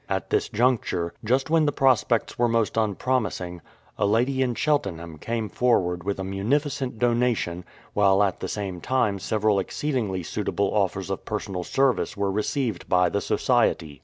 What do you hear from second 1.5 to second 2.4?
when the prospects